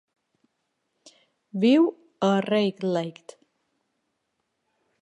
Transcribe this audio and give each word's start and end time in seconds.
Viu 1.65 1.85
a 2.29 2.33
Rayleigh. 2.47 3.23